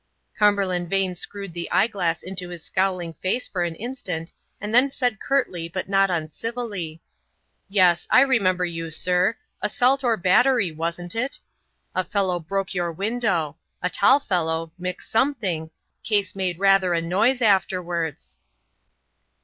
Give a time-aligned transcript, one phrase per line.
[0.35, 4.89] Cumberland Vane screwed the eye glass into his scowling face for an instant, and then
[4.89, 7.03] said curtly but not uncivilly:
[7.69, 11.39] "Yes, I remember you, sir; assault or battery, wasn't it?
[11.93, 13.57] a fellow broke your window.
[13.83, 15.69] A tall fellow McSomething
[16.03, 18.39] case made rather a noise afterwards."